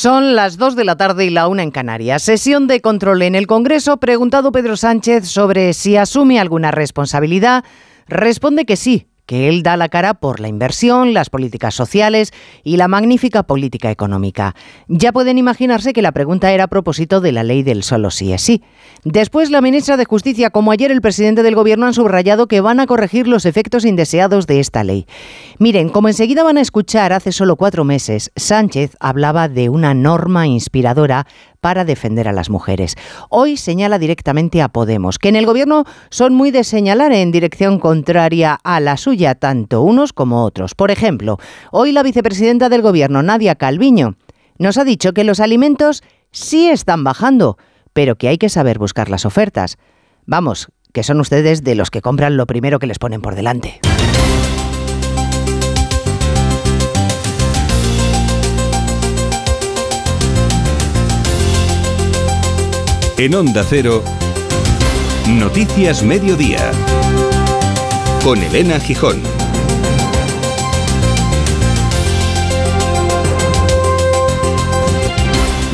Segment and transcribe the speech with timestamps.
[0.00, 2.22] Son las 2 de la tarde y la una en Canarias.
[2.22, 3.96] Sesión de control en el Congreso.
[3.96, 7.64] Preguntado Pedro Sánchez sobre si asume alguna responsabilidad,
[8.06, 12.32] responde que sí, que él da la cara por la inversión, las políticas sociales
[12.64, 14.56] y la magnífica política económica.
[14.88, 18.32] Ya pueden imaginarse que la pregunta era a propósito de la ley del solo sí
[18.32, 18.62] es sí.
[19.04, 22.80] Después, la ministra de Justicia, como ayer el presidente del Gobierno, han subrayado que van
[22.80, 25.06] a corregir los efectos indeseados de esta ley.
[25.58, 30.46] Miren, como enseguida van a escuchar, hace solo cuatro meses, Sánchez hablaba de una norma
[30.46, 31.26] inspiradora
[31.60, 32.94] para defender a las mujeres.
[33.30, 37.78] Hoy señala directamente a Podemos, que en el gobierno son muy de señalar en dirección
[37.78, 40.74] contraria a la suya, tanto unos como otros.
[40.74, 41.38] Por ejemplo,
[41.70, 44.16] hoy la vicepresidenta del gobierno, Nadia Calviño,
[44.58, 47.58] nos ha dicho que los alimentos sí están bajando,
[47.92, 49.78] pero que hay que saber buscar las ofertas.
[50.26, 53.80] Vamos, que son ustedes de los que compran lo primero que les ponen por delante.
[63.20, 64.04] En Onda Cero,
[65.28, 66.70] Noticias Mediodía,
[68.22, 69.20] con Elena Gijón.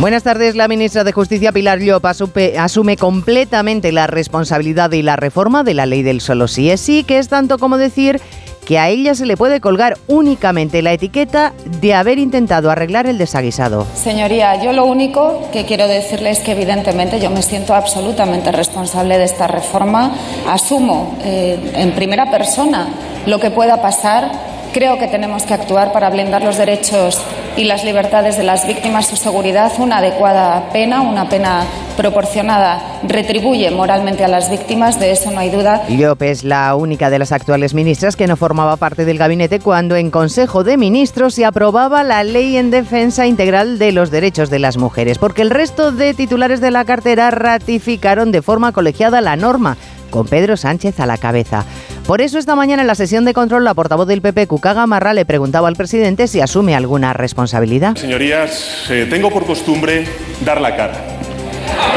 [0.00, 0.56] Buenas tardes.
[0.56, 5.84] La ministra de Justicia, Pilar Llop, asume completamente la responsabilidad y la reforma de la
[5.84, 8.22] ley del solo sí es sí, que es tanto como decir
[8.66, 13.18] que a ella se le puede colgar únicamente la etiqueta de haber intentado arreglar el
[13.18, 13.86] desaguisado.
[13.94, 19.18] Señoría, yo lo único que quiero decirle es que evidentemente yo me siento absolutamente responsable
[19.18, 20.14] de esta reforma.
[20.48, 22.88] Asumo eh, en primera persona
[23.26, 27.24] lo que pueda pasar Creo que tenemos que actuar para blindar los derechos
[27.56, 31.62] y las libertades de las víctimas, su seguridad, una adecuada pena, una pena
[31.96, 35.84] proporcionada, retribuye moralmente a las víctimas, de eso no hay duda.
[35.88, 39.94] Llop es la única de las actuales ministras que no formaba parte del gabinete cuando
[39.94, 44.58] en Consejo de Ministros se aprobaba la ley en defensa integral de los derechos de
[44.58, 49.36] las mujeres, porque el resto de titulares de la cartera ratificaron de forma colegiada la
[49.36, 49.76] norma
[50.10, 51.64] con Pedro Sánchez a la cabeza.
[52.06, 55.14] Por eso esta mañana en la sesión de control la portavoz del PP, Cucaga Marra,
[55.14, 57.96] le preguntaba al presidente si asume alguna responsabilidad.
[57.96, 60.06] Señorías, eh, tengo por costumbre
[60.44, 61.23] dar la cara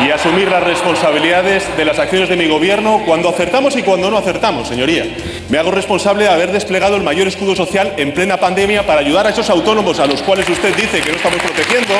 [0.05, 4.17] y asumir las responsabilidades de las acciones de mi gobierno cuando acertamos y cuando no
[4.17, 5.05] acertamos, señoría.
[5.49, 9.27] Me hago responsable de haber desplegado el mayor escudo social en plena pandemia para ayudar
[9.27, 11.93] a esos autónomos a los cuales usted dice que no estamos protegiendo,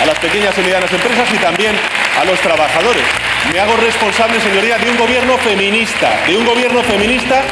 [0.00, 1.74] a las pequeñas y medianas empresas y también
[2.20, 3.04] a los trabajadores.
[3.52, 7.42] Me hago responsable, señoría, de un gobierno feminista, de un gobierno feminista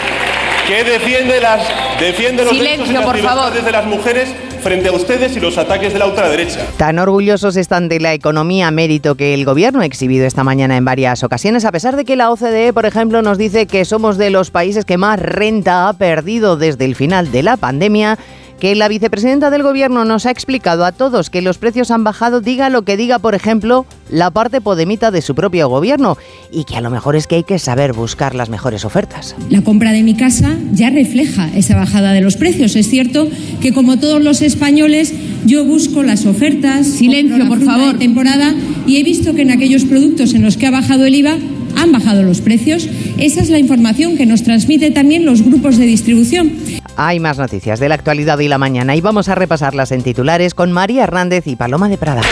[0.66, 1.62] que defiende las
[2.00, 5.92] defiende los derechos y las libertades de las mujeres frente a ustedes y los ataques
[5.92, 6.66] de la ultraderecha.
[6.76, 10.84] Tan orgullosos están de la economía mérito que el gobierno ha exhibido esta mañana en
[10.84, 14.30] varias ocasiones, a pesar de que la OCDE, por ejemplo, nos dice que somos de
[14.30, 18.18] los países que más renta ha perdido desde el final de la pandemia
[18.60, 22.40] que la vicepresidenta del Gobierno nos ha explicado a todos que los precios han bajado,
[22.40, 26.16] diga lo que diga, por ejemplo, la parte podemita de su propio Gobierno,
[26.50, 29.34] y que a lo mejor es que hay que saber buscar las mejores ofertas.
[29.50, 32.76] La compra de mi casa ya refleja esa bajada de los precios.
[32.76, 33.28] Es cierto
[33.60, 35.12] que, como todos los españoles,
[35.44, 36.86] yo busco las ofertas.
[36.86, 37.94] Silencio, por favor.
[37.94, 38.54] De temporada
[38.86, 41.36] y he visto que en aquellos productos en los que ha bajado el IVA
[41.76, 42.88] han bajado los precios.
[43.18, 46.52] Esa es la información que nos transmite también los grupos de distribución.
[46.96, 50.54] Hay más noticias de la actualidad y la mañana y vamos a repasarlas en titulares
[50.54, 52.22] con María Hernández y Paloma de Prada.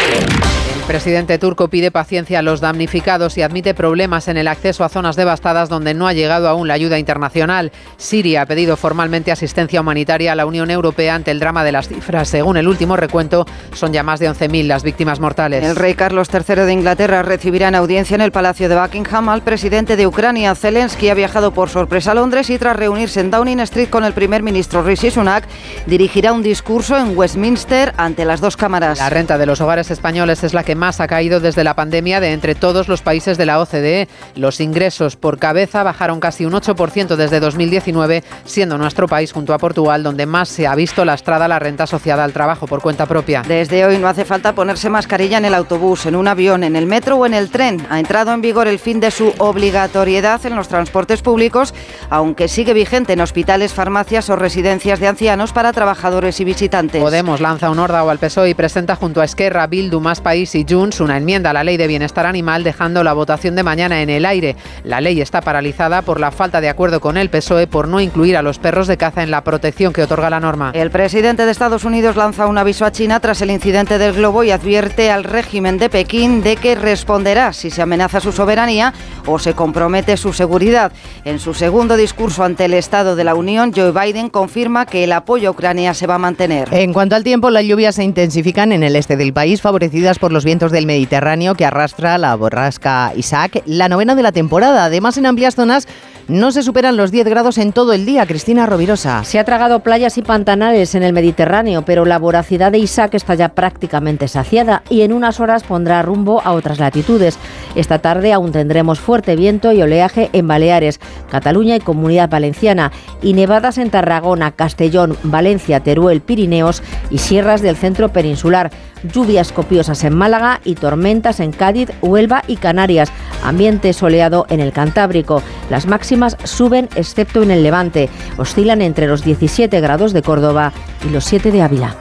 [0.91, 4.89] El presidente turco pide paciencia a los damnificados y admite problemas en el acceso a
[4.89, 7.71] zonas devastadas donde no ha llegado aún la ayuda internacional.
[7.97, 11.87] Siria ha pedido formalmente asistencia humanitaria a la Unión Europea ante el drama de las
[11.87, 12.29] cifras.
[12.29, 15.63] Según el último recuento, son ya más de 11.000 las víctimas mortales.
[15.63, 19.43] El rey Carlos III de Inglaterra recibirá en audiencia en el Palacio de Buckingham al
[19.43, 20.57] presidente de Ucrania.
[20.57, 24.13] Zelensky ha viajado por sorpresa a Londres y tras reunirse en Downing Street con el
[24.13, 25.47] primer ministro Rishi Sunak,
[25.87, 28.99] dirigirá un discurso en Westminster ante las dos cámaras.
[28.99, 32.19] La renta de los hogares españoles es la que más ha caído desde la pandemia
[32.19, 34.09] de entre todos los países de la OCDE.
[34.35, 39.59] Los ingresos por cabeza bajaron casi un 8% desde 2019, siendo nuestro país junto a
[39.59, 43.43] Portugal donde más se ha visto lastrada la renta asociada al trabajo por cuenta propia.
[43.47, 46.87] Desde hoy no hace falta ponerse mascarilla en el autobús, en un avión, en el
[46.87, 47.87] metro o en el tren.
[47.91, 51.75] Ha entrado en vigor el fin de su obligatoriedad en los transportes públicos,
[52.09, 57.03] aunque sigue vigente en hospitales, farmacias o residencias de ancianos para trabajadores y visitantes.
[57.03, 60.65] Podemos lanza un órdago al PSOE y presenta junto a Esquerra, Bildu, Más País y
[60.71, 64.11] Junts una enmienda a la ley de bienestar animal, dejando la votación de mañana en
[64.11, 64.57] el aire.
[64.85, 68.37] La ley está paralizada por la falta de acuerdo con el PSOE por no incluir
[68.37, 70.71] a los perros de caza en la protección que otorga la norma.
[70.75, 74.45] El presidente de Estados Unidos lanza un aviso a China tras el incidente del globo
[74.45, 78.95] y advierte al régimen de Pekín de que responderá si se amenaza su soberanía
[79.27, 80.93] o se compromete su seguridad.
[81.25, 85.13] En su segundo discurso ante el Estado de la Unión, Joe Biden confirma que el
[85.13, 86.69] apoyo a Ucrania se va a mantener.
[86.73, 90.33] En cuanto al tiempo, las lluvias se intensifican en el este del país, favorecidas por
[90.33, 94.85] los vientos del Mediterráneo que arrastra la borrasca Isaac, la novena de la temporada.
[94.85, 95.89] Además, en amplias zonas
[96.29, 98.25] no se superan los 10 grados en todo el día.
[98.25, 99.25] Cristina Rovirosa.
[99.25, 103.35] Se ha tragado playas y pantanales en el Mediterráneo, pero la voracidad de Isaac está
[103.35, 107.37] ya prácticamente saciada y en unas horas pondrá rumbo a otras latitudes.
[107.75, 112.93] Esta tarde aún tendremos fuerte viento y oleaje en Baleares, Cataluña y Comunidad Valenciana,
[113.23, 118.71] y nevadas en Tarragona, Castellón, Valencia, Teruel, Pirineos y sierras del centro peninsular.
[119.03, 123.13] Lluvias copiosas en Málaga y tormentas en Cádiz, Huelva y Canarias.
[123.43, 125.43] Ambiente soleado en el Cantábrico.
[125.71, 128.09] Las máximas suben excepto en el Levante.
[128.37, 130.73] Oscilan entre los 17 grados de Córdoba
[131.07, 131.97] y los 7 de Ávila.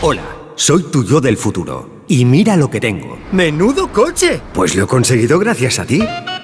[0.00, 0.24] Hola,
[0.54, 2.02] soy tu yo del futuro.
[2.06, 3.18] Y mira lo que tengo.
[3.32, 4.40] ¡Menudo coche!
[4.52, 6.02] Pues lo he conseguido gracias a ti.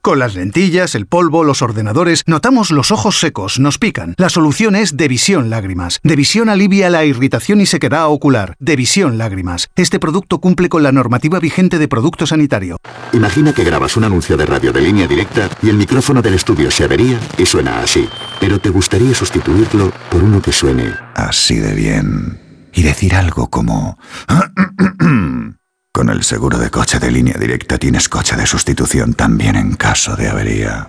[0.00, 4.14] Con las lentillas, el polvo, los ordenadores, notamos los ojos secos, nos pican.
[4.16, 5.98] La solución es Devisión Lágrimas.
[6.02, 8.54] Devisión alivia la irritación y sequedad ocular.
[8.60, 9.68] Devisión Lágrimas.
[9.74, 12.76] Este producto cumple con la normativa vigente de producto sanitario.
[13.12, 16.70] Imagina que grabas un anuncio de radio de línea directa y el micrófono del estudio
[16.70, 18.08] se avería y suena así.
[18.40, 22.40] Pero te gustaría sustituirlo por uno que suene así de bien.
[22.72, 23.98] Y decir algo como...
[25.98, 30.14] Con el seguro de coche de línea directa tienes coche de sustitución también en caso
[30.14, 30.88] de avería.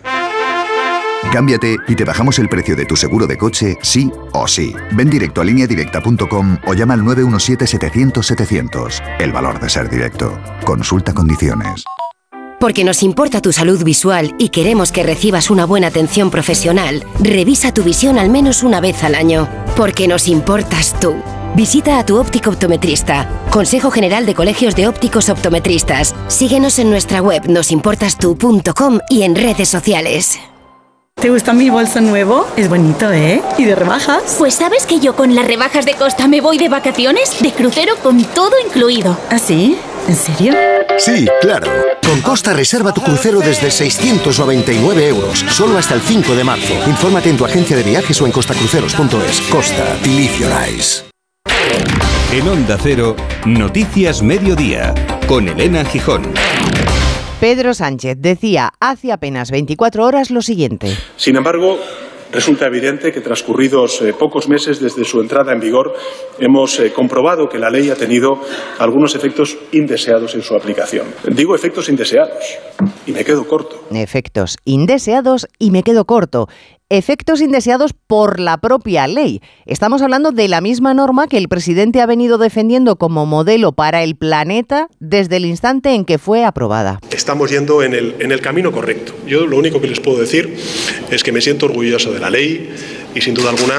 [1.33, 4.75] Cámbiate y te bajamos el precio de tu seguro de coche, sí o sí.
[4.91, 9.01] Ven directo a lineadirecta.com o llama al 917-700-700.
[9.19, 10.39] El valor de ser directo.
[10.63, 11.85] Consulta condiciones.
[12.59, 17.73] Porque nos importa tu salud visual y queremos que recibas una buena atención profesional, revisa
[17.73, 19.50] tu visión al menos una vez al año.
[19.75, 21.15] Porque nos importas tú.
[21.55, 23.27] Visita a tu óptico optometrista.
[23.49, 26.15] Consejo General de Colegios de Ópticos Optometristas.
[26.27, 30.39] Síguenos en nuestra web nosimportastu.com y en redes sociales.
[31.19, 32.47] ¿Te gusta mi bolso nuevo?
[32.55, 33.41] Es bonito, ¿eh?
[33.57, 34.37] ¿Y de rebajas?
[34.37, 37.95] Pues sabes que yo con las rebajas de Costa me voy de vacaciones, de crucero
[38.01, 39.17] con todo incluido.
[39.29, 39.77] ¿Ah, sí?
[40.07, 40.53] ¿En serio?
[40.97, 41.69] Sí, claro.
[42.01, 46.73] Con Costa reserva tu crucero desde 699 euros, solo hasta el 5 de marzo.
[46.87, 49.41] Infórmate en tu agencia de viajes o en costacruceros.es.
[49.41, 51.08] Costa, live your eyes.
[52.31, 54.94] En Onda Cero, Noticias Mediodía,
[55.27, 56.24] con Elena Gijón.
[57.39, 60.95] Pedro Sánchez decía hace apenas 24 horas lo siguiente.
[61.16, 61.80] Sin embargo,
[62.31, 65.95] Resulta evidente que transcurridos eh, pocos meses desde su entrada en vigor
[66.38, 68.39] hemos eh, comprobado que la ley ha tenido
[68.77, 71.07] algunos efectos indeseados en su aplicación.
[71.27, 72.60] Digo efectos indeseados
[73.07, 73.83] y me quedo corto.
[73.92, 76.48] Efectos indeseados y me quedo corto
[76.89, 79.41] efectos indeseados por la propia ley.
[79.65, 84.03] Estamos hablando de la misma norma que el presidente ha venido defendiendo como modelo para
[84.03, 87.00] el planeta desde el instante en que fue aprobada.
[87.12, 89.13] Estamos yendo en el, en el camino correcto.
[89.27, 90.57] Yo lo único que les puedo decir
[91.12, 92.74] es que me siento orgulloso de la ley
[93.13, 93.75] y sin duda alguna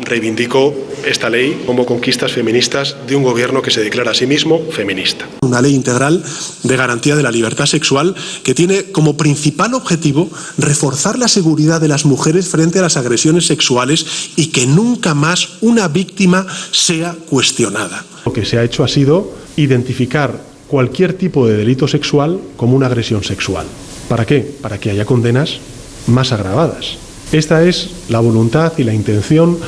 [0.00, 0.74] reivindico
[1.06, 5.26] esta ley como conquistas feministas de un gobierno que se declara a sí mismo feminista.
[5.42, 6.22] Una ley integral
[6.62, 11.88] de garantía de la libertad sexual que tiene como principal objetivo reforzar la seguridad de
[11.88, 14.06] las mujeres frente a las agresiones sexuales
[14.36, 18.04] y que nunca más una víctima sea cuestionada.
[18.24, 22.86] Lo que se ha hecho ha sido identificar cualquier tipo de delito sexual como una
[22.86, 23.66] agresión sexual.
[24.08, 24.40] ¿Para qué?
[24.40, 25.58] Para que haya condenas
[26.06, 27.03] más agravadas.
[27.34, 29.58] Esta es la voluntad y la intención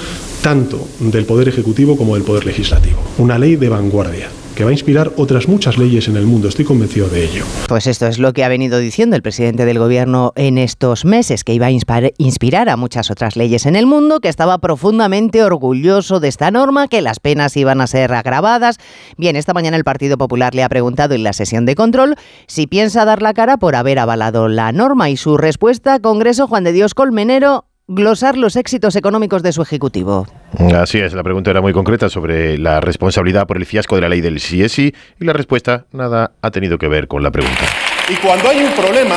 [0.40, 3.00] tanto del Poder Ejecutivo como del Poder Legislativo.
[3.18, 6.64] Una ley de vanguardia que va a inspirar otras muchas leyes en el mundo, estoy
[6.64, 7.44] convencido de ello.
[7.68, 11.44] Pues esto es lo que ha venido diciendo el presidente del gobierno en estos meses,
[11.44, 16.18] que iba a inspirar a muchas otras leyes en el mundo, que estaba profundamente orgulloso
[16.18, 18.78] de esta norma, que las penas iban a ser agravadas.
[19.18, 22.66] Bien, esta mañana el Partido Popular le ha preguntado en la sesión de control si
[22.66, 26.72] piensa dar la cara por haber avalado la norma y su respuesta, Congreso Juan de
[26.72, 30.26] Dios Colmenero, glosar los éxitos económicos de su Ejecutivo.
[30.74, 34.08] Así es, la pregunta era muy concreta sobre la responsabilidad por el fiasco de la
[34.08, 37.62] ley del CSI y la respuesta nada ha tenido que ver con la pregunta.
[38.08, 39.16] Y cuando hay un problema,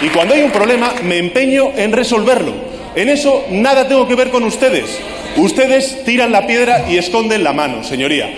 [0.00, 2.52] y cuando hay un problema, me empeño en resolverlo.
[2.94, 5.00] En eso nada tengo que ver con ustedes.
[5.36, 8.28] Ustedes tiran la piedra y esconden la mano, señoría.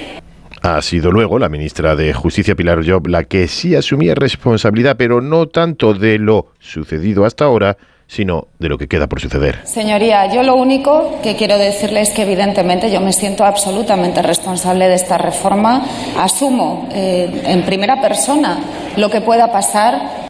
[0.60, 5.20] Ha sido luego la ministra de Justicia Pilar Job la que sí asumía responsabilidad, pero
[5.20, 9.60] no tanto de lo sucedido hasta ahora, sino de lo que queda por suceder.
[9.64, 14.88] Señoría, yo lo único que quiero decirle es que evidentemente yo me siento absolutamente responsable
[14.88, 15.84] de esta reforma.
[16.18, 18.58] Asumo eh, en primera persona
[18.96, 20.22] lo que pueda pasar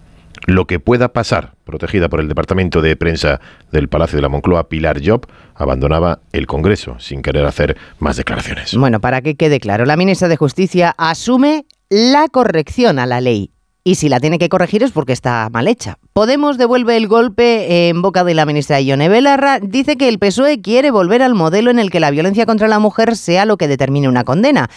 [0.47, 1.55] lo que pueda pasar.
[1.65, 6.47] Protegida por el Departamento de Prensa del Palacio de la Moncloa, Pilar Job abandonaba el
[6.47, 8.75] Congreso sin querer hacer más declaraciones.
[8.77, 13.53] Bueno, para que quede claro, la ministra de Justicia asume la corrección a la ley.
[13.85, 15.99] Y si la tiene que corregir es porque está mal hecha.
[16.13, 19.61] Podemos devuelve el golpe en boca de la ministra Ione Belarra.
[19.61, 22.79] Dice que el PSOE quiere volver al modelo en el que la violencia contra la
[22.79, 24.69] mujer sea lo que determine una condena.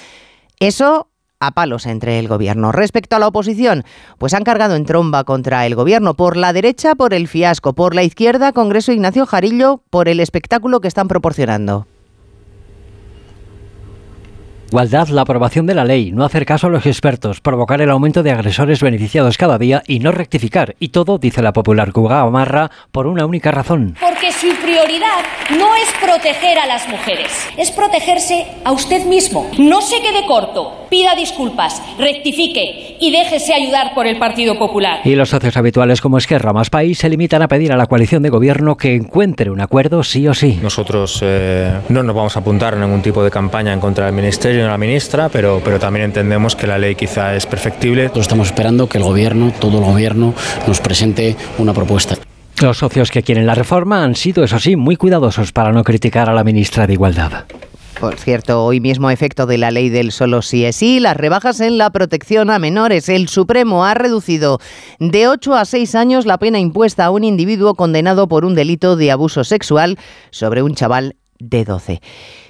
[0.62, 1.10] Eso
[1.42, 2.72] a palos entre el gobierno.
[2.72, 3.84] Respecto a la oposición,
[4.18, 6.13] pues han cargado en tromba contra el gobierno.
[6.13, 7.74] Por la derecha, por el fiasco.
[7.74, 11.86] Por la izquierda, Congreso Ignacio Jarillo, por el espectáculo que están proporcionando.
[14.75, 18.24] Igualdad, la aprobación de la ley, no hacer caso a los expertos, provocar el aumento
[18.24, 20.75] de agresores beneficiados cada día y no rectificar.
[20.79, 23.96] Y todo, dice la popular Cuga Amarra, por una única razón.
[24.01, 25.24] Porque su prioridad
[25.58, 29.50] no es proteger a las mujeres, es protegerse a usted mismo.
[29.58, 35.02] No se quede corto, pida disculpas, rectifique y déjese ayudar por el Partido Popular.
[35.04, 38.24] Y los socios habituales como Esquerra más País se limitan a pedir a la coalición
[38.24, 40.58] de gobierno que encuentre un acuerdo sí o sí.
[40.64, 44.16] Nosotros eh, no nos vamos a apuntar en ningún tipo de campaña en contra del
[44.16, 48.10] Ministerio la ministra, pero, pero también entendemos que la ley quizá es perfectible.
[48.16, 50.34] estamos esperando que el Gobierno, todo el Gobierno,
[50.66, 52.16] nos presente una propuesta.
[52.62, 56.30] Los socios que quieren la reforma han sido, eso sí, muy cuidadosos para no criticar
[56.30, 57.44] a la ministra de Igualdad.
[58.06, 61.60] Por cierto, hoy mismo efecto de la ley del solo sí es sí, las rebajas
[61.60, 63.10] en la protección a menores.
[63.10, 64.60] El Supremo ha reducido
[65.00, 68.96] de 8 a 6 años la pena impuesta a un individuo condenado por un delito
[68.96, 69.98] de abuso sexual
[70.30, 72.00] sobre un chaval de 12.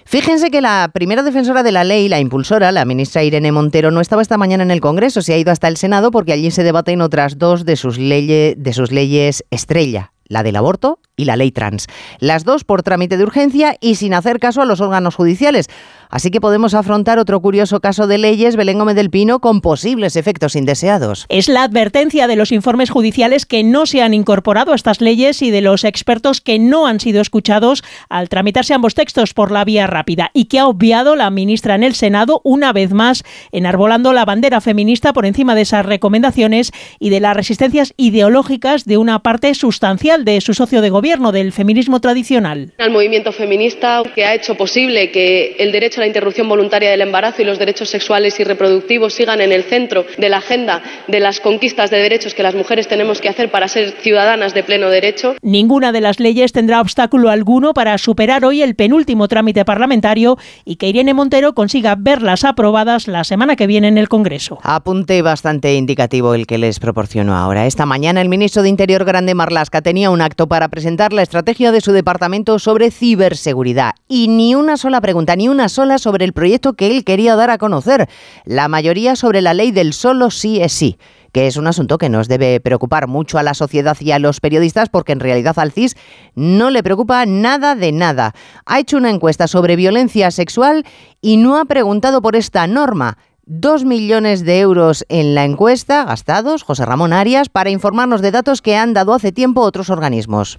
[0.04, 4.02] Fíjense que la primera defensora de la ley, la impulsora, la ministra Irene Montero, no
[4.02, 6.66] estaba esta mañana en el Congreso, se ha ido hasta el Senado porque allí se
[6.66, 11.52] debaten otras dos de sus, de sus leyes estrella, la del aborto y la ley
[11.52, 11.88] trans.
[12.20, 15.68] Las dos por trámite de urgencia y sin hacer caso a los órganos judiciales.
[16.10, 20.16] Así que podemos afrontar otro curioso caso de leyes, Belén Gómez del Pino, con posibles
[20.16, 21.26] efectos indeseados.
[21.30, 25.42] Es la advertencia de los informes judiciales que no se han incorporado a estas leyes
[25.42, 29.66] y de los expertos que no han sido escuchados al tramitarse ambos textos por la
[29.66, 34.14] vía rápida y que ha obviado la ministra en el Senado una vez más, enarbolando
[34.14, 39.20] la bandera feminista por encima de esas recomendaciones y de las resistencias ideológicas de una
[39.20, 42.74] parte sustancial de su socio de gobierno, del feminismo tradicional.
[42.78, 47.02] Al movimiento feminista que ha hecho posible que el derecho a la interrupción voluntaria del
[47.02, 51.20] embarazo y los derechos sexuales y reproductivos sigan en el centro de la agenda de
[51.20, 54.90] las conquistas de derechos que las mujeres tenemos que hacer para ser ciudadanas de pleno
[54.90, 55.36] derecho.
[55.42, 60.78] Ninguna de las leyes tendrá obstáculo alguno para superar hoy el penúltimo trámite parlamentario y
[60.78, 64.60] que Irene Montero consiga verlas aprobadas la semana que viene en el Congreso.
[64.64, 67.66] Apunte bastante indicativo el que les proporciono ahora.
[67.66, 71.72] Esta mañana el ministro de Interior Grande Marlasca tenía un acto para presentar la estrategia
[71.72, 76.34] de su departamento sobre ciberseguridad y ni una sola pregunta, ni una sola sobre el
[76.34, 78.10] proyecto que él quería dar a conocer,
[78.44, 80.98] la mayoría sobre la ley del solo sí es sí
[81.36, 84.40] que es un asunto que nos debe preocupar mucho a la sociedad y a los
[84.40, 85.98] periodistas porque en realidad al CIS
[86.34, 88.34] no le preocupa nada de nada.
[88.66, 90.86] Ha hecho una encuesta sobre violencia sexual
[91.20, 93.18] y no ha preguntado por esta norma.
[93.48, 98.64] Dos millones de euros en la encuesta gastados, José Ramón Arias, para informarnos de datos
[98.64, 100.58] que han dado hace tiempo otros organismos.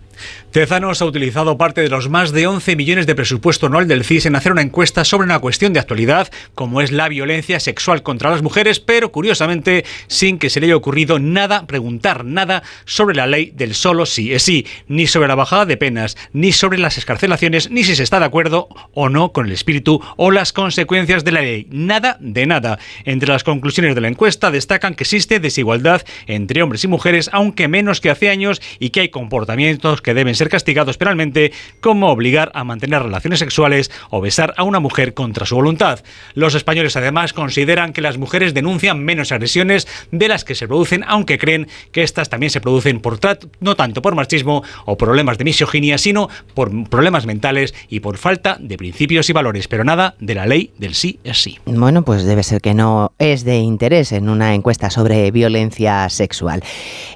[0.53, 4.27] Tezanos ha utilizado parte de los más de 11 millones de presupuesto anual del CIS
[4.27, 8.31] en hacer una encuesta sobre una cuestión de actualidad, como es la violencia sexual contra
[8.31, 13.27] las mujeres, pero curiosamente sin que se le haya ocurrido nada, preguntar nada sobre la
[13.27, 16.99] ley del solo sí es sí, ni sobre la bajada de penas, ni sobre las
[16.99, 21.25] escarcelaciones, ni si se está de acuerdo o no con el espíritu o las consecuencias
[21.25, 21.67] de la ley.
[21.73, 22.76] Nada de nada.
[23.05, 27.69] Entre las conclusiones de la encuesta destacan que existe desigualdad entre hombres y mujeres, aunque
[27.69, 32.51] menos que hace años, y que hay comportamientos que deben ser castigados penalmente, como obligar
[32.55, 36.01] a mantener relaciones sexuales o besar a una mujer contra su voluntad.
[36.35, 41.05] Los españoles además consideran que las mujeres denuncian menos agresiones de las que se producen,
[41.07, 43.19] aunque creen que estas también se producen por
[43.61, 48.57] no tanto por machismo o problemas de misoginia, sino por problemas mentales y por falta
[48.61, 51.59] de principios y valores, pero nada de la ley del sí es sí.
[51.65, 56.63] Bueno, pues debe ser no es de interés en una encuesta sobre violencia sexual.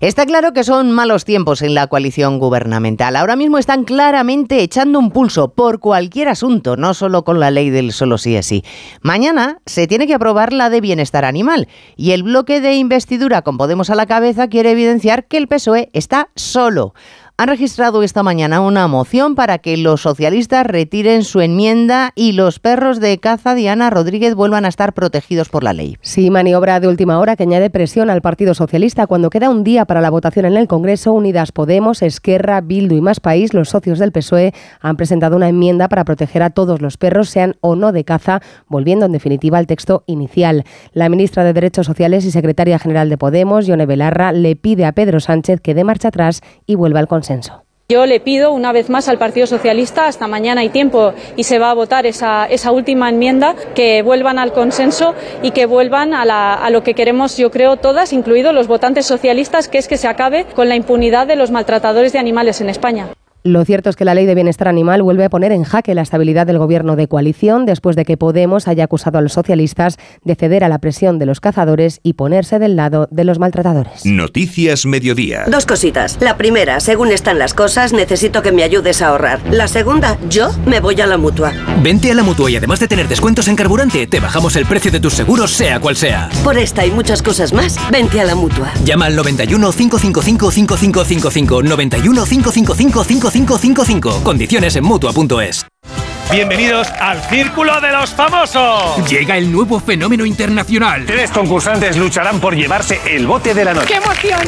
[0.00, 3.16] Está claro que son malos tiempos en la coalición gubernamental.
[3.16, 7.70] Ahora mismo están claramente echando un pulso por cualquier asunto, no solo con la ley
[7.70, 8.64] del solo sí es sí.
[9.02, 13.58] Mañana se tiene que aprobar la de bienestar animal y el bloque de investidura con
[13.60, 16.94] Podemos a la cabeza quiere evidenciar que el PSOE está solo.
[17.40, 22.58] Han registrado esta mañana una moción para que los socialistas retiren su enmienda y los
[22.58, 25.96] perros de caza Diana Rodríguez vuelvan a estar protegidos por la ley.
[26.02, 29.86] Sí, maniobra de última hora que añade presión al Partido Socialista cuando queda un día
[29.86, 31.14] para la votación en el Congreso.
[31.14, 35.88] Unidas Podemos, Esquerra, Bildu y Más País, los socios del PSOE, han presentado una enmienda
[35.88, 39.66] para proteger a todos los perros, sean o no de caza, volviendo en definitiva al
[39.66, 40.64] texto inicial.
[40.92, 44.92] La ministra de Derechos Sociales y secretaria general de Podemos, Yone Belarra, le pide a
[44.92, 47.08] Pedro Sánchez que dé marcha atrás y vuelva al
[47.90, 51.58] Yo le pido una vez más al Partido Socialista, hasta mañana hay tiempo y se
[51.58, 56.22] va a votar esa, esa última enmienda, que vuelvan al consenso y que vuelvan a,
[56.54, 60.06] a, lo que queremos, yo creo, todas, incluidos los votantes socialistas, que es que se
[60.06, 63.08] acabe con la impunidad de los maltratadores de animales en España.
[63.42, 66.02] Lo cierto es que la ley de bienestar animal vuelve a poner en jaque la
[66.02, 70.34] estabilidad del gobierno de coalición después de que Podemos haya acusado a los socialistas de
[70.34, 74.04] ceder a la presión de los cazadores y ponerse del lado de los maltratadores.
[74.04, 75.44] Noticias Mediodía.
[75.48, 76.18] Dos cositas.
[76.20, 79.40] La primera, según están las cosas, necesito que me ayudes a ahorrar.
[79.50, 81.54] La segunda, yo me voy a la mutua.
[81.82, 84.90] Vente a la mutua y además de tener descuentos en carburante, te bajamos el precio
[84.90, 86.28] de tus seguros, sea cual sea.
[86.44, 88.70] Por esta y muchas cosas más, vente a la mutua.
[88.84, 94.22] Llama al 91 555 5555 91 555 555.
[94.22, 95.66] Condiciones en mutua.es.
[96.32, 99.08] Bienvenidos al Círculo de los Famosos.
[99.08, 101.04] Llega el nuevo fenómeno internacional.
[101.04, 103.88] Tres concursantes lucharán por llevarse el bote de la noche.
[103.88, 104.38] ¡Qué emoción!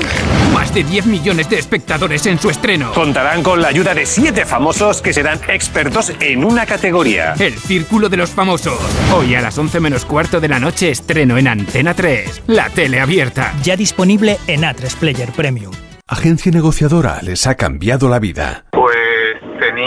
[0.55, 2.93] Más de 10 millones de espectadores en su estreno.
[2.93, 7.35] Contarán con la ayuda de siete famosos que serán expertos en una categoría.
[7.37, 8.79] El Círculo de los Famosos.
[9.13, 12.43] Hoy a las 11 menos cuarto de la noche estreno en Antena 3.
[12.47, 13.55] La tele abierta.
[13.65, 15.73] Ya disponible en A3 Player Premium.
[16.07, 18.67] Agencia negociadora les ha cambiado la vida.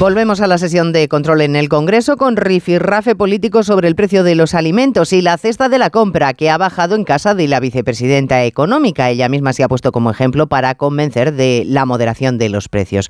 [0.00, 4.24] Volvemos a la sesión de control en el Congreso con rifirrafe político sobre el precio
[4.24, 7.46] de los alimentos y la cesta de la compra que ha bajado en casa de
[7.46, 9.08] la vicepresidenta económica.
[9.08, 13.08] Ella misma se ha puesto como ejemplo para convencer de la moderación de los precios.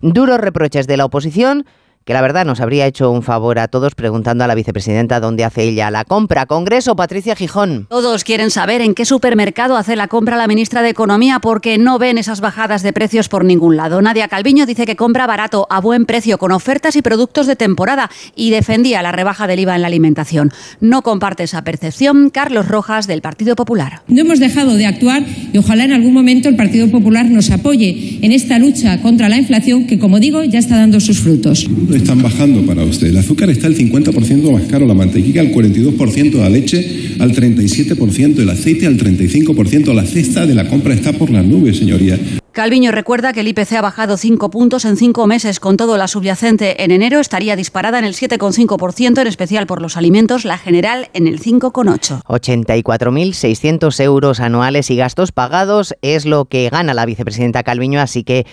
[0.00, 1.66] Duros reproches de la oposición
[2.04, 5.44] que la verdad nos habría hecho un favor a todos preguntando a la vicepresidenta dónde
[5.44, 6.46] hace ella la compra.
[6.46, 7.86] Congreso, Patricia Gijón.
[7.88, 11.98] Todos quieren saber en qué supermercado hace la compra la ministra de Economía porque no
[11.98, 14.02] ven esas bajadas de precios por ningún lado.
[14.02, 18.10] Nadia Calviño dice que compra barato, a buen precio, con ofertas y productos de temporada
[18.34, 20.50] y defendía la rebaja del IVA en la alimentación.
[20.80, 24.02] No comparte esa percepción Carlos Rojas del Partido Popular.
[24.08, 28.18] No hemos dejado de actuar y ojalá en algún momento el Partido Popular nos apoye
[28.22, 32.22] en esta lucha contra la inflación que, como digo, ya está dando sus frutos están
[32.22, 33.08] bajando para usted.
[33.08, 36.84] El azúcar está el 50% más caro, la mantequilla al 42%, la leche
[37.18, 41.76] al 37%, el aceite al 35%, la cesta de la compra está por las nubes,
[41.76, 42.18] señoría.
[42.52, 45.58] Calviño recuerda que el IPC ha bajado 5 puntos en 5 meses.
[45.58, 49.96] Con todo, la subyacente en enero estaría disparada en el 7,5%, en especial por los
[49.96, 52.22] alimentos, la general en el 5,8%.
[52.24, 58.44] 84.600 euros anuales y gastos pagados es lo que gana la vicepresidenta Calviño, así que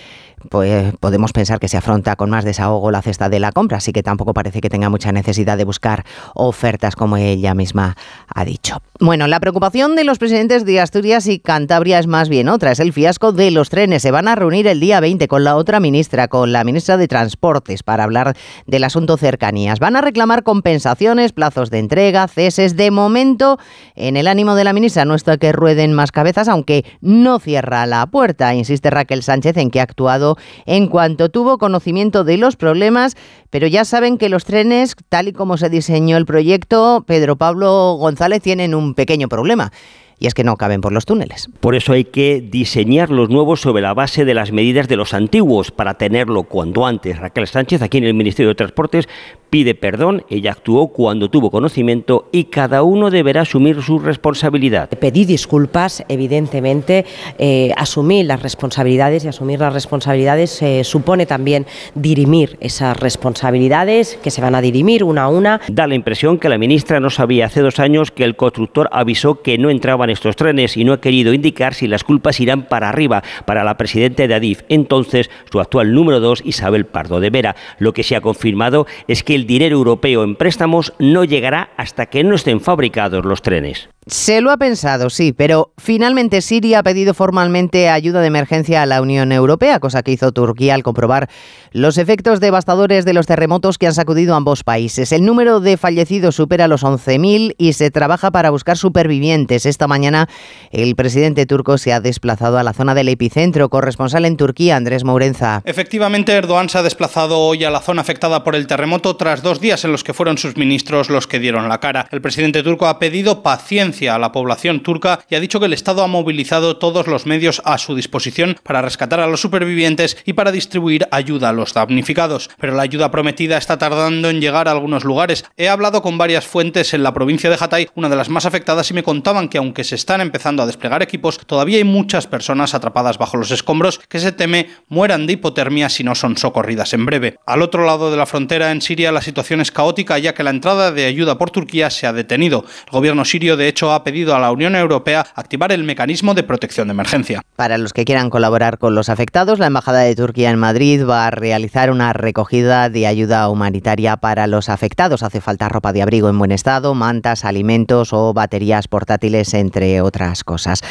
[0.48, 3.92] pues podemos pensar que se afronta con más desahogo la cesta de la compra, así
[3.92, 8.80] que tampoco parece que tenga mucha necesidad de buscar ofertas como ella misma ha dicho.
[8.98, 12.80] Bueno, la preocupación de los presidentes de Asturias y Cantabria es más bien otra, es
[12.80, 13.89] el fiasco de los trenes.
[13.98, 17.08] Se van a reunir el día 20 con la otra ministra, con la ministra de
[17.08, 19.80] Transportes, para hablar del asunto cercanías.
[19.80, 22.76] Van a reclamar compensaciones, plazos de entrega, ceses.
[22.76, 23.58] De momento,
[23.96, 27.86] en el ánimo de la ministra no está que rueden más cabezas, aunque no cierra
[27.86, 32.56] la puerta, insiste Raquel Sánchez en que ha actuado en cuanto tuvo conocimiento de los
[32.56, 33.16] problemas,
[33.50, 37.96] pero ya saben que los trenes, tal y como se diseñó el proyecto, Pedro Pablo
[37.98, 39.72] González tienen un pequeño problema
[40.20, 41.48] y es que no caben por los túneles.
[41.60, 45.14] Por eso hay que diseñar los nuevos sobre la base de las medidas de los
[45.14, 47.18] antiguos para tenerlo cuando antes.
[47.18, 49.08] Raquel Sánchez, aquí en el Ministerio de Transportes,
[49.48, 54.90] pide perdón, ella actuó cuando tuvo conocimiento y cada uno deberá asumir su responsabilidad.
[54.90, 57.06] Pedí disculpas, evidentemente,
[57.38, 64.30] eh, asumir las responsabilidades y asumir las responsabilidades eh, supone también dirimir esas responsabilidades que
[64.30, 65.60] se van a dirimir una a una.
[65.68, 69.40] Da la impresión que la ministra no sabía hace dos años que el constructor avisó
[69.40, 72.88] que no entraban estos trenes y no ha querido indicar si las culpas irán para
[72.88, 77.56] arriba, para la presidenta de Adif, entonces su actual número dos, Isabel Pardo de Vera.
[77.78, 82.06] Lo que se ha confirmado es que el dinero europeo en préstamos no llegará hasta
[82.06, 83.88] que no estén fabricados los trenes.
[84.06, 88.86] Se lo ha pensado, sí, pero finalmente Siria ha pedido formalmente ayuda de emergencia a
[88.86, 91.28] la Unión Europea, cosa que hizo Turquía al comprobar
[91.72, 95.12] los efectos devastadores de los terremotos que han sacudido ambos países.
[95.12, 99.66] El número de fallecidos supera los 11.000 y se trabaja para buscar supervivientes.
[99.66, 100.30] Esta mañana
[100.70, 103.68] el presidente turco se ha desplazado a la zona del epicentro.
[103.68, 105.60] Corresponsal en Turquía, Andrés Mourenza.
[105.66, 109.60] Efectivamente, Erdogan se ha desplazado hoy a la zona afectada por el terremoto tras dos
[109.60, 112.08] días en los que fueron sus ministros los que dieron la cara.
[112.10, 115.72] El presidente turco ha pedido paciencia a la población turca y ha dicho que el
[115.72, 120.34] Estado ha movilizado todos los medios a su disposición para rescatar a los supervivientes y
[120.34, 122.50] para distribuir ayuda a los damnificados.
[122.58, 125.44] Pero la ayuda prometida está tardando en llegar a algunos lugares.
[125.56, 128.90] He hablado con varias fuentes en la provincia de Hatay, una de las más afectadas,
[128.90, 132.74] y me contaban que aunque se están empezando a desplegar equipos, todavía hay muchas personas
[132.74, 137.06] atrapadas bajo los escombros que se teme mueran de hipotermia si no son socorridas en
[137.06, 137.38] breve.
[137.46, 140.50] Al otro lado de la frontera, en Siria, la situación es caótica ya que la
[140.50, 142.64] entrada de ayuda por Turquía se ha detenido.
[142.86, 146.42] El gobierno sirio, de hecho, ha pedido a la Unión Europea activar el mecanismo de
[146.42, 147.40] protección de emergencia.
[147.56, 151.26] Para los que quieran colaborar con los afectados, la Embajada de Turquía en Madrid va
[151.26, 155.22] a realizar una recogida de ayuda humanitaria para los afectados.
[155.22, 160.44] Hace falta ropa de abrigo en buen estado, mantas, alimentos o baterías portátiles, entre otras
[160.44, 160.82] cosas.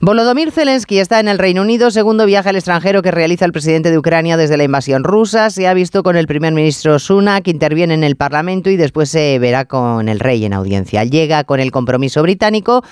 [0.00, 3.90] Volodymyr Zelensky está en el Reino Unido, segundo viaje al extranjero que realiza el presidente
[3.90, 5.50] de Ucrania desde la invasión rusa.
[5.50, 9.38] Se ha visto con el primer ministro Sunak, interviene en el Parlamento y después se
[9.38, 11.04] verá con el rey en audiencia.
[11.04, 12.82] Llega con el compromiso británico británico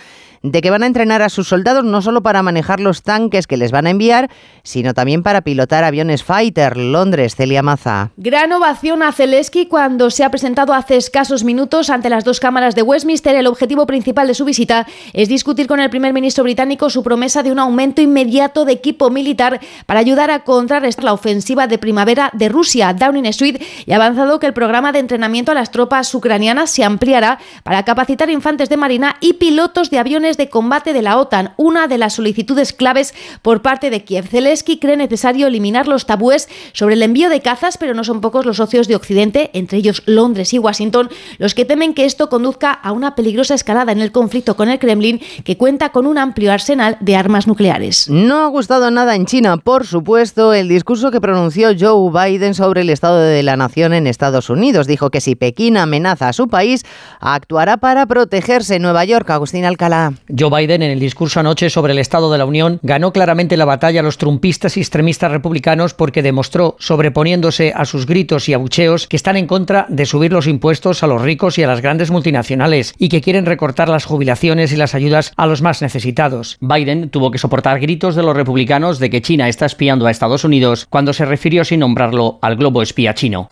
[0.42, 3.56] de que van a entrenar a sus soldados no solo para manejar los tanques que
[3.56, 4.30] les van a enviar,
[4.62, 6.76] sino también para pilotar aviones fighter.
[6.76, 8.10] Londres, Celia Maza.
[8.16, 12.74] Gran ovación a Zelensky cuando se ha presentado hace escasos minutos ante las dos cámaras
[12.74, 13.34] de Westminster.
[13.36, 17.42] El objetivo principal de su visita es discutir con el primer ministro británico su promesa
[17.42, 22.30] de un aumento inmediato de equipo militar para ayudar a contrarrestar la ofensiva de primavera
[22.32, 22.92] de Rusia.
[22.92, 26.84] Downing Street y ha avanzado que el programa de entrenamiento a las tropas ucranianas se
[26.84, 31.54] ampliará para capacitar infantes de marina y pilotos de aviones de combate de la OTAN,
[31.56, 34.26] una de las solicitudes claves por parte de Kiev.
[34.26, 38.44] Zelensky cree necesario eliminar los tabúes sobre el envío de cazas, pero no son pocos
[38.44, 41.08] los socios de Occidente, entre ellos Londres y Washington,
[41.38, 44.80] los que temen que esto conduzca a una peligrosa escalada en el conflicto con el
[44.80, 48.10] Kremlin, que cuenta con un amplio arsenal de armas nucleares.
[48.10, 52.80] No ha gustado nada en China, por supuesto, el discurso que pronunció Joe Biden sobre
[52.80, 54.86] el estado de la nación en Estados Unidos.
[54.86, 56.84] Dijo que si Pekín amenaza a su país,
[57.20, 58.78] actuará para protegerse.
[58.78, 60.14] Nueva York, Agustín Alcalá.
[60.36, 63.64] Joe Biden, en el discurso anoche sobre el Estado de la Unión, ganó claramente la
[63.64, 69.06] batalla a los trumpistas y extremistas republicanos porque demostró, sobreponiéndose a sus gritos y abucheos,
[69.06, 72.10] que están en contra de subir los impuestos a los ricos y a las grandes
[72.10, 76.58] multinacionales y que quieren recortar las jubilaciones y las ayudas a los más necesitados.
[76.60, 80.44] Biden tuvo que soportar gritos de los republicanos de que China está espiando a Estados
[80.44, 83.48] Unidos cuando se refirió sin nombrarlo al globo espía chino.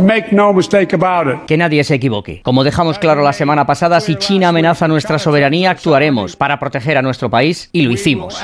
[1.47, 2.41] Que nadie se equivoque.
[2.43, 7.03] Como dejamos claro la semana pasada, si China amenaza nuestra soberanía, actuaremos para proteger a
[7.03, 8.43] nuestro país y lo hicimos.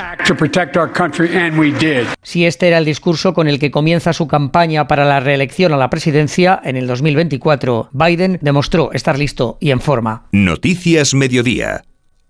[2.21, 5.77] Si este era el discurso con el que comienza su campaña para la reelección a
[5.77, 10.27] la presidencia en el 2024, Biden demostró estar listo y en forma.
[10.31, 11.83] Noticias Mediodía.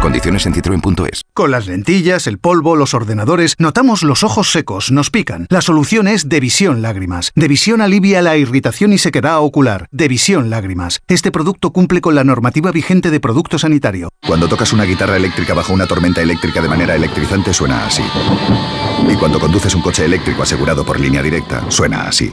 [0.00, 1.24] Condiciones en citroen.es.
[1.34, 5.46] Con las lentillas, el polvo, los ordenadores, notamos los ojos secos, nos pican.
[5.50, 7.32] La solución es Devisión Lágrimas.
[7.34, 9.88] Devisión alivia la irritación y sequedad ocular.
[9.90, 11.00] Devisión Lágrimas.
[11.06, 14.08] Este producto cumple con la normativa vigente de producto sanitario.
[14.26, 18.02] Cuando tocas una guitarra eléctrica bajo una tormenta eléctrica de manera electrizante suena así.
[19.06, 22.32] Y cuando conduces un coche eléctrico asegurado por línea directa, suena así.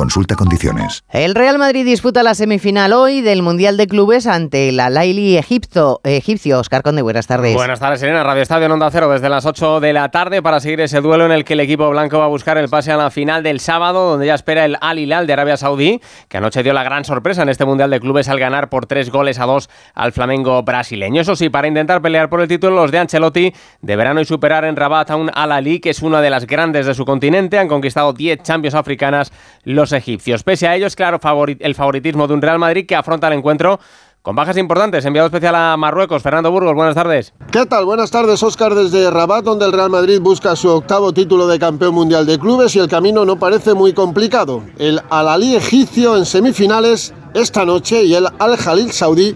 [0.00, 1.04] Consulta condiciones.
[1.10, 6.00] El Real Madrid disputa la semifinal hoy del Mundial de Clubes ante el Al-Ahly Egipto,
[6.04, 6.58] egipcio.
[6.58, 7.54] Oscar Conde, buenas tardes.
[7.54, 8.24] Buenas tardes, Elena.
[8.24, 11.26] Radio Estadio en Onda Cero desde las 8 de la tarde para seguir ese duelo
[11.26, 13.60] en el que el equipo blanco va a buscar el pase a la final del
[13.60, 17.04] sábado, donde ya espera el Al Hilal de Arabia Saudí, que anoche dio la gran
[17.04, 20.62] sorpresa en este Mundial de Clubes al ganar por tres goles a dos al Flamengo
[20.62, 21.20] brasileño.
[21.20, 24.76] Eso sí, para intentar pelear por el título, los de Ancelotti deberán hoy superar en
[24.76, 27.58] Rabat a un Al-Ali, que es una de las grandes de su continente.
[27.58, 29.30] Han conquistado 10 Champions africanas
[29.62, 30.42] los egipcios.
[30.42, 31.20] Pese a ellos, claro,
[31.58, 33.80] el favoritismo de un Real Madrid que afronta el encuentro
[34.22, 35.04] con bajas importantes.
[35.04, 37.32] Enviado especial a Marruecos, Fernando Burgos, buenas tardes.
[37.50, 37.84] ¿Qué tal?
[37.84, 41.94] Buenas tardes, Oscar, desde Rabat, donde el Real Madrid busca su octavo título de campeón
[41.94, 44.62] mundial de clubes y el camino no parece muy complicado.
[44.78, 49.34] El Al-Ali egipcio en semifinales esta noche y el Al-Jalil saudí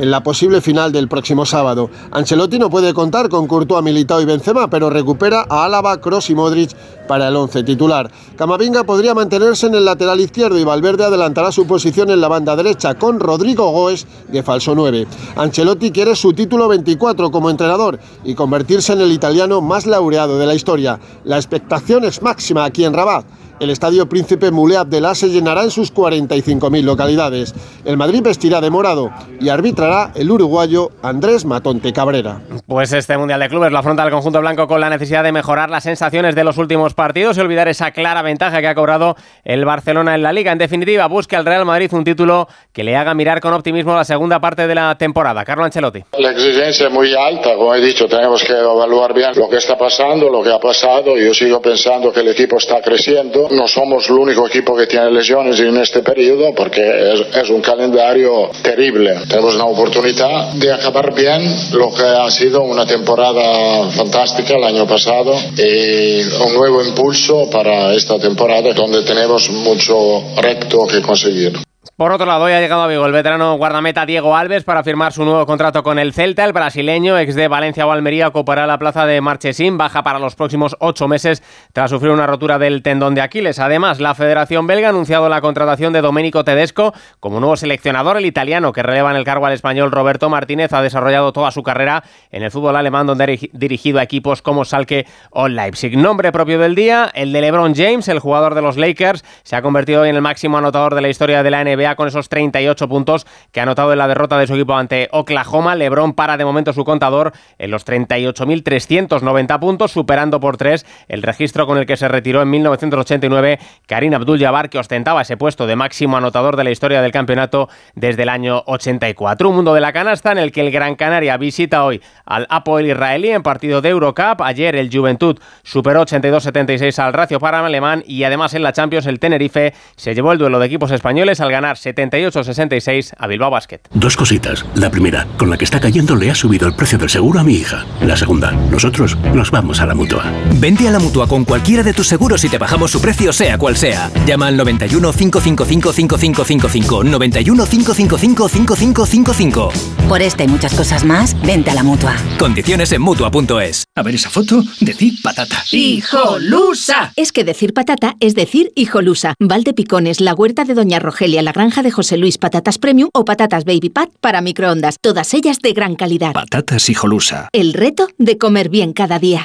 [0.00, 1.90] en la posible final del próximo sábado.
[2.10, 6.34] Ancelotti no puede contar con Courtois, Militao y Benzema, pero recupera a Álava, Cross y
[6.34, 6.70] Modric
[7.06, 8.10] para el once titular.
[8.34, 12.56] Camavinga podría mantenerse en el lateral izquierdo y Valverde adelantará su posición en la banda
[12.56, 15.06] derecha con Rodrigo Goes de falso 9.
[15.36, 20.46] Ancelotti quiere su título 24 como entrenador y convertirse en el italiano más laureado de
[20.46, 20.98] la historia.
[21.24, 23.26] La expectación es máxima aquí en Rabat
[23.60, 27.54] el Estadio Príncipe Moulay Abdelá se llenará en sus 45.000 localidades.
[27.84, 32.40] El Madrid vestirá de morado y arbitrará el uruguayo Andrés Matonte Cabrera.
[32.66, 35.68] Pues este Mundial de Clubes lo afronta el conjunto blanco con la necesidad de mejorar
[35.68, 39.66] las sensaciones de los últimos partidos y olvidar esa clara ventaja que ha cobrado el
[39.66, 40.52] Barcelona en la Liga.
[40.52, 44.04] En definitiva, busca el Real Madrid un título que le haga mirar con optimismo la
[44.04, 45.44] segunda parte de la temporada.
[45.44, 46.02] Carlo Ancelotti.
[46.18, 49.76] La exigencia es muy alta, como he dicho, tenemos que evaluar bien lo que está
[49.76, 51.18] pasando, lo que ha pasado.
[51.18, 55.10] Yo sigo pensando que el equipo está creciendo no somos el único equipo que tiene
[55.10, 59.14] lesiones en este periodo porque es, un calendario terrible.
[59.28, 64.86] Tenemos una oportunidad de acabar bien lo que ha sido una temporada fantástica el año
[64.86, 71.69] pasado y un nuevo impulso para esta temporada donde tenemos mucho reto que conseguir.
[72.00, 75.12] Por otro lado, hoy ha llegado a Vigo el veterano guardameta Diego Alves para firmar
[75.12, 76.46] su nuevo contrato con el Celta.
[76.46, 80.34] El brasileño, ex de Valencia o Almería, ocupará la plaza de Marchesín, baja para los
[80.34, 81.42] próximos ocho meses
[81.74, 83.58] tras sufrir una rotura del tendón de Aquiles.
[83.58, 88.16] Además, la Federación Belga ha anunciado la contratación de Domenico Tedesco como nuevo seleccionador.
[88.16, 91.62] El italiano, que releva en el cargo al español Roberto Martínez, ha desarrollado toda su
[91.62, 95.98] carrera en el fútbol alemán, donde ha dirigido a equipos como Salke o Leipzig.
[95.98, 99.60] Nombre propio del día, el de LeBron James, el jugador de los Lakers, se ha
[99.60, 103.26] convertido en el máximo anotador de la historia de la NBA con esos 38 puntos
[103.52, 105.74] que ha anotado en la derrota de su equipo ante Oklahoma.
[105.76, 111.66] LeBron para de momento su contador en los 38.390 puntos, superando por tres el registro
[111.66, 116.16] con el que se retiró en 1989 Karim Abdul-Jabbar, que ostentaba ese puesto de máximo
[116.16, 119.48] anotador de la historia del campeonato desde el año 84.
[119.48, 122.86] Un mundo de la canasta en el que el Gran Canaria visita hoy al Apoel
[122.86, 124.40] israelí en partido de Eurocup.
[124.42, 129.18] Ayer el Juventud superó 82-76 al Racio para alemán y además en la Champions el
[129.18, 133.80] Tenerife se llevó el duelo de equipos españoles al ganar 78-66 a Bilbao Basket.
[133.92, 134.64] Dos cositas.
[134.74, 137.44] La primera, con la que está cayendo le ha subido el precio del seguro a
[137.44, 137.86] mi hija.
[138.02, 140.24] La segunda, nosotros nos vamos a la mutua.
[140.56, 143.58] Vente a la mutua con cualquiera de tus seguros y te bajamos su precio, sea
[143.58, 144.10] cual sea.
[144.26, 147.04] Llama al 91 555 5555.
[147.04, 149.72] 91 555 5555.
[150.08, 152.14] Por esta y muchas cosas más, vente a la mutua.
[152.38, 153.84] Condiciones en mutua.es.
[153.94, 155.62] A ver esa foto, decir patata.
[155.70, 157.12] ¡Hijolusa!
[157.16, 159.34] Es que decir patata es decir hijolusa.
[159.38, 163.24] Valde Picones, la huerta de Doña Rogelia, la granja de José Luis, patatas premium o
[163.24, 164.96] patatas baby pat para microondas.
[165.00, 166.32] Todas ellas de gran calidad.
[166.32, 167.48] Patatas hijolusa.
[167.52, 169.44] El reto de comer bien cada día.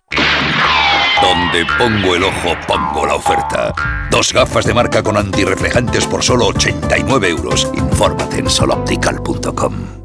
[1.22, 3.74] Donde pongo el ojo, pongo la oferta.
[4.12, 7.70] Dos gafas de marca con antirreflejantes por solo 89 euros.
[7.76, 10.05] Infórmate en soloptical.com.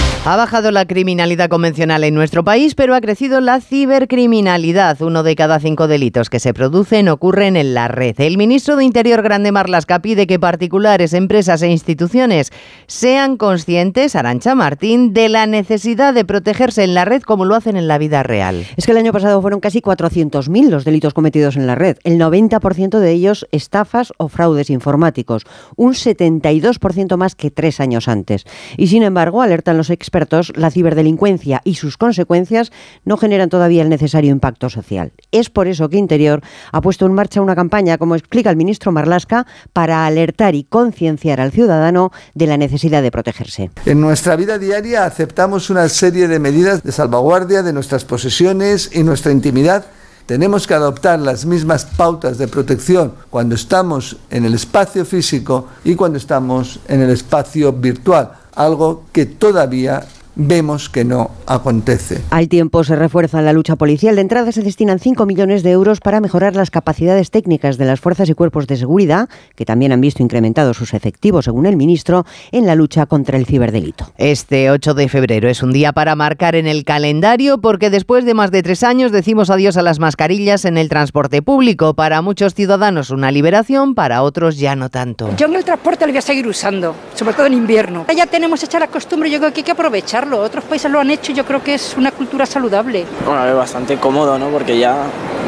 [0.23, 5.01] Ha bajado la criminalidad convencional en nuestro país, pero ha crecido la cibercriminalidad.
[5.01, 8.13] Uno de cada cinco delitos que se producen ocurren en la red.
[8.19, 12.51] El ministro de Interior, Grande Marlasca, pide que particulares, empresas e instituciones
[12.85, 17.75] sean conscientes, Arancha Martín, de la necesidad de protegerse en la red como lo hacen
[17.75, 18.67] en la vida real.
[18.77, 21.97] Es que el año pasado fueron casi 400.000 los delitos cometidos en la red.
[22.03, 25.45] El 90% de ellos estafas o fraudes informáticos.
[25.77, 28.45] Un 72% más que tres años antes.
[28.77, 32.73] Y sin embargo, alertan los expertos expertos, la ciberdelincuencia y sus consecuencias
[33.05, 35.13] no generan todavía el necesario impacto social.
[35.31, 36.41] Es por eso que Interior
[36.73, 41.39] ha puesto en marcha una campaña, como explica el ministro Marlasca, para alertar y concienciar
[41.39, 43.71] al ciudadano de la necesidad de protegerse.
[43.85, 49.03] En nuestra vida diaria aceptamos una serie de medidas de salvaguardia de nuestras posesiones y
[49.03, 49.85] nuestra intimidad
[50.25, 55.95] tenemos que adoptar las mismas pautas de protección cuando estamos en el espacio físico y
[55.95, 62.21] cuando estamos en el espacio virtual, algo que todavía vemos que no acontece.
[62.29, 64.15] Al tiempo se refuerza la lucha policial.
[64.15, 67.99] De entrada se destinan 5 millones de euros para mejorar las capacidades técnicas de las
[67.99, 72.25] fuerzas y cuerpos de seguridad, que también han visto incrementados sus efectivos, según el ministro,
[72.51, 74.11] en la lucha contra el ciberdelito.
[74.17, 78.33] Este 8 de febrero es un día para marcar en el calendario porque después de
[78.33, 81.93] más de tres años decimos adiós a las mascarillas en el transporte público.
[81.93, 85.29] Para muchos ciudadanos una liberación, para otros ya no tanto.
[85.37, 88.05] Yo en el transporte lo voy a seguir usando, sobre todo en invierno.
[88.15, 91.09] Ya tenemos hecha la costumbre, yo creo que hay que aprovechar otros países lo han
[91.11, 93.05] hecho y yo creo que es una cultura saludable.
[93.25, 94.49] Bueno, es bastante cómodo, ¿no?
[94.49, 94.95] Porque ya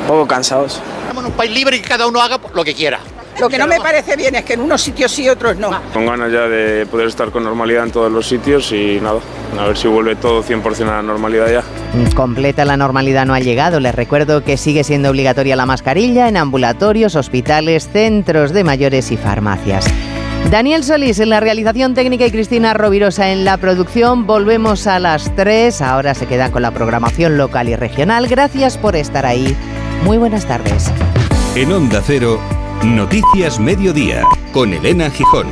[0.02, 0.82] un poco cansados.
[1.02, 3.00] Estamos en un país libre y que cada uno haga lo que quiera.
[3.40, 5.72] Lo que no me parece bien es que en unos sitios sí, otros no.
[5.92, 9.20] Con ganas ya de poder estar con normalidad en todos los sitios y nada,
[9.60, 11.64] a ver si vuelve todo 100% a la normalidad ya.
[12.16, 13.80] Completa la normalidad no ha llegado.
[13.80, 19.18] Les recuerdo que sigue siendo obligatoria la mascarilla en ambulatorios, hospitales, centros de mayores y
[19.18, 19.86] farmacias.
[20.54, 24.28] Daniel Solís en la realización técnica y Cristina Rovirosa en la producción.
[24.28, 25.82] Volvemos a las 3.
[25.82, 28.28] Ahora se quedan con la programación local y regional.
[28.28, 29.58] Gracias por estar ahí.
[30.04, 30.92] Muy buenas tardes.
[31.56, 32.40] En Onda Cero,
[32.84, 35.48] Noticias Mediodía, con Elena Gijón.